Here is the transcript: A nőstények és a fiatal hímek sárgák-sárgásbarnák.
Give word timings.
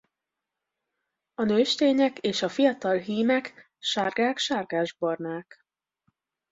A 1.33 1.43
nőstények 1.43 2.17
és 2.19 2.41
a 2.41 2.49
fiatal 2.49 2.97
hímek 2.97 3.73
sárgák-sárgásbarnák. 3.79 5.65